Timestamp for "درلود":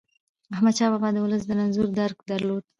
2.31-2.63